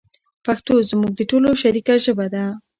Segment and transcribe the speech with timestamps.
[0.45, 2.45] پښتو زموږ د ټولو شریکه ژبه ده.